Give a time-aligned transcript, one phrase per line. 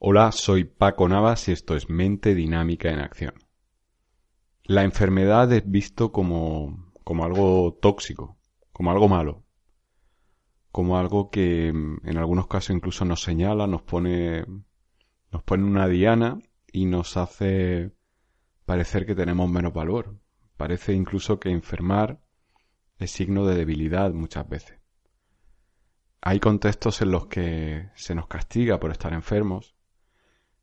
[0.00, 3.34] Hola, soy Paco Navas y esto es Mente Dinámica en Acción.
[4.62, 8.38] La enfermedad es visto como, como algo tóxico,
[8.72, 9.44] como algo malo,
[10.70, 14.46] como algo que en algunos casos incluso nos señala, nos pone,
[15.32, 16.38] nos pone una diana
[16.70, 17.90] y nos hace
[18.66, 20.16] parecer que tenemos menos valor.
[20.56, 22.20] Parece incluso que enfermar
[22.98, 24.78] es signo de debilidad muchas veces.
[26.20, 29.74] Hay contextos en los que se nos castiga por estar enfermos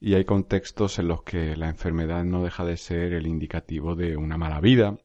[0.00, 4.16] y hay contextos en los que la enfermedad no deja de ser el indicativo de
[4.16, 4.98] una mala vida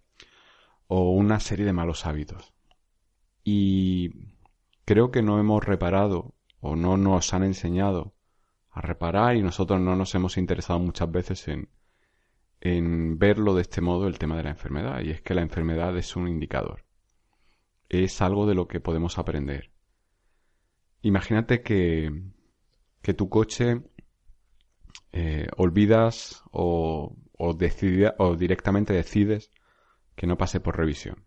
[0.87, 2.53] o una serie de malos hábitos.
[3.43, 4.11] Y
[4.85, 8.13] creo que no hemos reparado o no nos han enseñado
[8.69, 11.69] a reparar y nosotros no nos hemos interesado muchas veces en,
[12.61, 15.01] en verlo de este modo el tema de la enfermedad.
[15.01, 16.85] Y es que la enfermedad es un indicador.
[17.89, 19.71] Es algo de lo que podemos aprender.
[21.01, 22.23] Imagínate que,
[23.01, 23.81] que tu coche
[25.13, 27.57] eh, olvidas o, o,
[28.17, 29.51] o directamente decides
[30.15, 31.25] que no pase por revisión,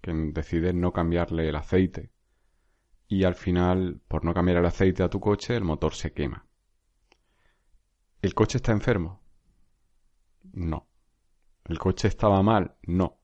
[0.00, 2.12] que decides no cambiarle el aceite
[3.12, 6.46] y al final, por no cambiar el aceite a tu coche, el motor se quema.
[8.22, 9.22] ¿El coche está enfermo?
[10.52, 10.88] No.
[11.66, 12.76] ¿El coche estaba mal?
[12.84, 13.18] No.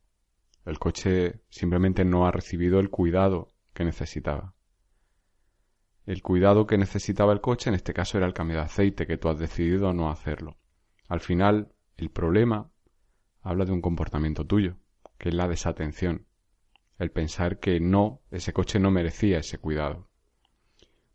[0.66, 4.54] El coche simplemente no ha recibido el cuidado que necesitaba.
[6.08, 9.18] El cuidado que necesitaba el coche en este caso era el cambio de aceite, que
[9.18, 10.56] tú has decidido no hacerlo.
[11.06, 12.70] Al final, el problema
[13.42, 14.78] habla de un comportamiento tuyo,
[15.18, 16.24] que es la desatención,
[16.98, 20.08] el pensar que no, ese coche no merecía ese cuidado.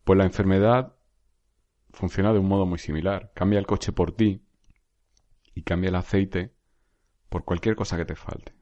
[0.03, 0.93] Pues la enfermedad
[1.89, 3.31] funciona de un modo muy similar.
[3.33, 4.45] Cambia el coche por ti
[5.55, 6.53] y cambia el aceite
[7.29, 8.53] por cualquier cosa que te falte.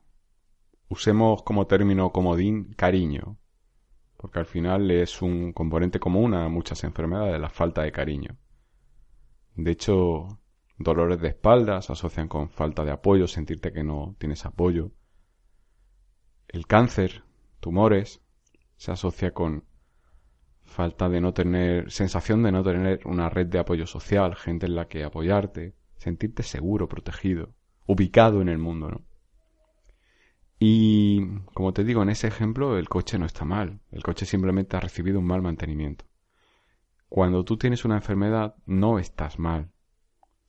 [0.88, 3.38] Usemos como término comodín cariño,
[4.22, 8.38] porque al final es un componente común a muchas enfermedades, la falta de cariño.
[9.56, 10.40] De hecho,
[10.78, 14.92] dolores de espalda se asocian con falta de apoyo, sentirte que no tienes apoyo.
[16.48, 17.24] El cáncer,
[17.60, 18.22] tumores,
[18.78, 19.66] se asocia con
[20.62, 24.76] falta de no tener, sensación de no tener una red de apoyo social, gente en
[24.76, 27.56] la que apoyarte, sentirte seguro, protegido,
[27.88, 29.02] ubicado en el mundo, ¿no?
[30.64, 34.78] Y como te digo, en ese ejemplo el coche no está mal, el coche simplemente
[34.78, 36.06] ha recibido un mal mantenimiento.
[37.10, 39.72] Cuando tú tienes una enfermedad no estás mal,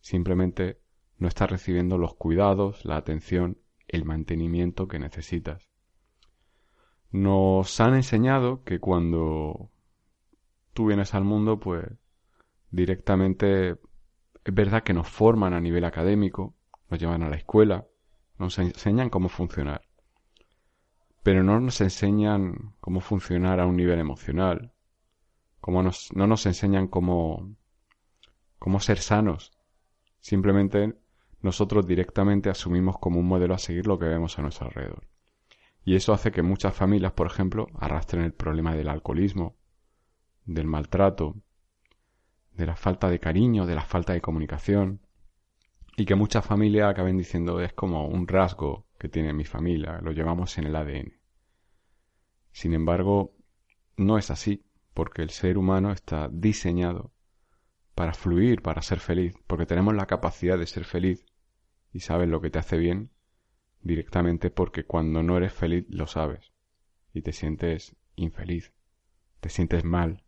[0.03, 0.83] simplemente
[1.17, 3.57] no estás recibiendo los cuidados, la atención,
[3.89, 5.71] el mantenimiento que necesitas.
[7.11, 9.71] Nos han enseñado que cuando
[10.75, 11.87] tú vienes al mundo, pues
[12.71, 13.79] directamente
[14.45, 16.55] es verdad que nos forman a nivel académico,
[16.91, 17.87] nos llevan a la escuela,
[18.37, 19.91] nos enseñan cómo funcionar
[21.23, 24.73] pero no nos enseñan cómo funcionar a un nivel emocional,
[25.67, 27.55] nos, no nos enseñan cómo,
[28.59, 29.53] cómo ser sanos.
[30.21, 30.95] Simplemente
[31.41, 35.07] nosotros directamente asumimos como un modelo a seguir lo que vemos a nuestro alrededor.
[35.85, 39.57] Y eso hace que muchas familias, por ejemplo, arrastren el problema del alcoholismo,
[40.45, 41.37] del maltrato,
[42.53, 45.01] de la falta de cariño, de la falta de comunicación,
[45.97, 50.13] y que muchas familias acaben diciendo es como un rasgo que tiene mi familia, lo
[50.13, 51.13] llevamos en el ADN.
[52.53, 53.35] Sin embargo,
[53.97, 54.65] no es así,
[54.95, 57.13] porque el ser humano está diseñado
[57.97, 61.27] para fluir, para ser feliz, porque tenemos la capacidad de ser feliz
[61.93, 63.11] y sabes lo que te hace bien
[63.81, 66.53] directamente porque cuando no eres feliz lo sabes
[67.13, 68.73] y te sientes infeliz,
[69.41, 70.23] te sientes mal,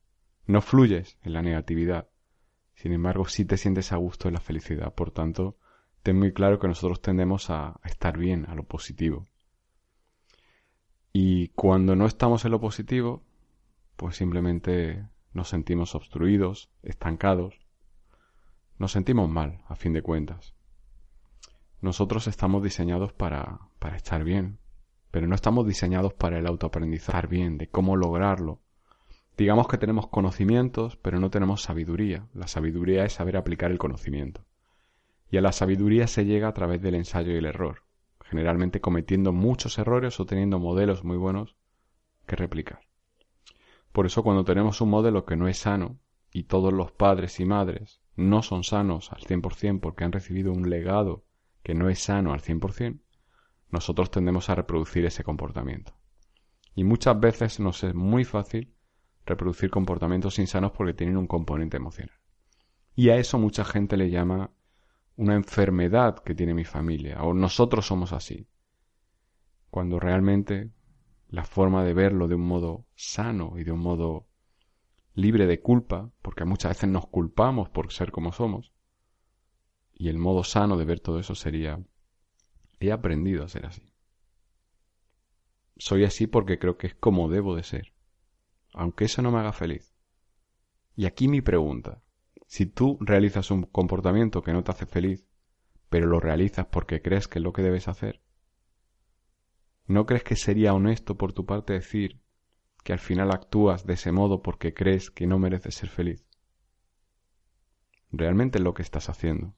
[0.47, 2.09] no fluyes en la negatividad,
[2.75, 5.59] sin embargo sí te sientes a gusto en la felicidad, por tanto
[6.04, 9.27] ten muy claro que nosotros tendemos a estar bien, a lo positivo.
[11.15, 13.22] Y cuando no estamos en lo positivo,
[13.97, 17.59] pues simplemente nos sentimos obstruidos, estancados,
[18.78, 20.54] nos sentimos mal, a fin de cuentas.
[21.80, 24.59] Nosotros estamos diseñados para, para estar bien,
[25.10, 28.60] pero no estamos diseñados para el autoaprendizaje bien, de cómo lograrlo.
[29.39, 32.27] Digamos que tenemos conocimientos, pero no tenemos sabiduría.
[32.34, 34.45] La sabiduría es saber aplicar el conocimiento
[35.34, 37.83] y a la sabiduría se llega a través del ensayo y el error,
[38.22, 41.57] generalmente cometiendo muchos errores o teniendo modelos muy buenos
[42.25, 42.83] que replicar.
[43.91, 45.98] Por eso cuando tenemos un modelo que no es sano,
[46.33, 50.71] y todos los padres y madres no son sanos al 100% porque han recibido un
[50.71, 51.25] legado
[51.65, 53.01] que no es sano al 100%,
[53.71, 55.97] nosotros tendemos a reproducir ese comportamiento.
[56.77, 58.72] Y muchas veces nos es muy fácil
[59.27, 62.21] reproducir comportamientos insanos porque tienen un componente emocional.
[62.95, 64.53] Y a eso mucha gente le llama
[65.16, 68.49] una enfermedad que tiene mi familia, o nosotros somos así.
[69.71, 70.71] Cuando realmente
[71.28, 74.27] la forma de verlo de un modo sano y de un modo
[75.15, 78.72] libre de culpa, porque muchas veces nos culpamos por ser como somos,
[79.93, 81.81] y el modo sano de ver todo eso sería,
[82.81, 83.93] he aprendido a ser así.
[85.77, 87.95] Soy así porque creo que es como debo de ser,
[88.72, 89.95] aunque eso no me haga feliz.
[90.97, 92.03] Y aquí mi pregunta,
[92.47, 95.27] si tú realizas un comportamiento que no te hace feliz,
[95.89, 98.21] pero lo realizas porque crees que es lo que debes hacer,
[99.87, 102.25] ¿no crees que sería honesto por tu parte decir,
[102.85, 106.25] que al final actúas de ese modo porque crees que no mereces ser feliz.
[108.13, 109.55] Realmente es lo que estás haciendo.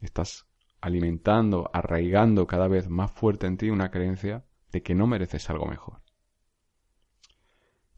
[0.00, 0.46] Estás
[0.80, 5.66] alimentando, arraigando cada vez más fuerte en ti una creencia de que no mereces algo
[5.66, 6.00] mejor.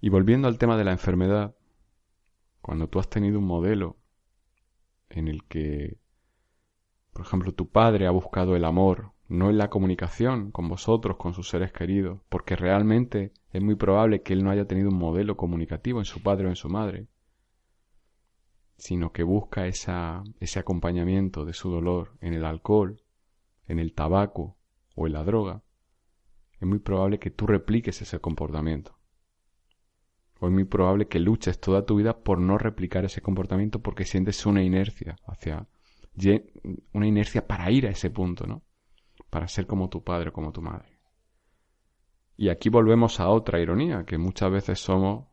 [0.00, 1.54] Y volviendo al tema de la enfermedad,
[2.64, 3.98] cuando tú has tenido un modelo
[5.10, 5.98] en el que,
[7.12, 11.34] por ejemplo, tu padre ha buscado el amor no en la comunicación con vosotros, con
[11.34, 15.36] sus seres queridos, porque realmente es muy probable que él no haya tenido un modelo
[15.36, 17.06] comunicativo en su padre o en su madre,
[18.78, 23.02] sino que busca esa, ese acompañamiento de su dolor en el alcohol,
[23.66, 24.56] en el tabaco
[24.94, 25.62] o en la droga,
[26.58, 28.93] es muy probable que tú repliques ese comportamiento.
[30.46, 34.44] Es muy probable que luches toda tu vida por no replicar ese comportamiento porque sientes
[34.46, 35.66] una inercia hacia
[36.92, 38.62] una inercia para ir a ese punto, ¿no?
[39.34, 41.00] para ser como tu padre o como tu madre.
[42.36, 45.26] Y aquí volvemos a otra ironía, que muchas veces somos,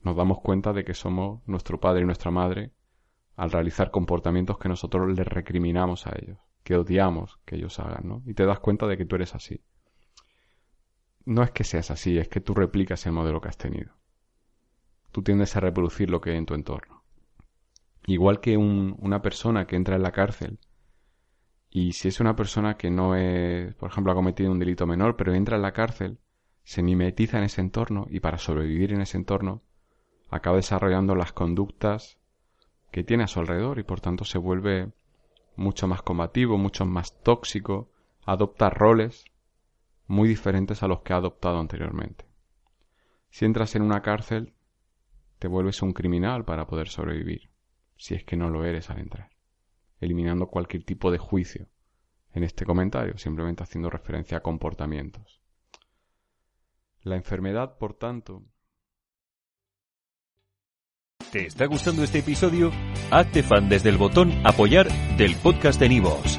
[0.00, 2.72] nos damos cuenta de que somos nuestro padre y nuestra madre
[3.34, 8.22] al realizar comportamientos que nosotros les recriminamos a ellos, que odiamos que ellos hagan, ¿no?
[8.26, 9.60] Y te das cuenta de que tú eres así.
[11.24, 13.92] No es que seas así, es que tú replicas el modelo que has tenido.
[15.12, 17.04] Tú tiendes a reproducir lo que hay en tu entorno.
[18.06, 20.58] Igual que una persona que entra en la cárcel
[21.74, 25.16] y si es una persona que no es, por ejemplo, ha cometido un delito menor,
[25.16, 26.18] pero entra en la cárcel,
[26.64, 29.62] se mimetiza en ese entorno y para sobrevivir en ese entorno
[30.28, 32.18] acaba desarrollando las conductas
[32.90, 34.92] que tiene a su alrededor y por tanto se vuelve
[35.56, 37.90] mucho más combativo, mucho más tóxico,
[38.26, 39.24] adopta roles
[40.06, 42.26] muy diferentes a los que ha adoptado anteriormente.
[43.30, 44.52] Si entras en una cárcel,
[45.42, 47.50] te vuelves un criminal para poder sobrevivir,
[47.96, 49.32] si es que no lo eres al entrar
[50.00, 51.68] eliminando cualquier tipo de juicio
[52.32, 55.40] en este comentario, simplemente haciendo referencia a comportamientos.
[57.02, 58.44] La enfermedad, por tanto...
[61.32, 62.70] ¿Te está gustando este episodio?
[63.10, 66.38] Hazte fan desde el botón apoyar del podcast de Nivos.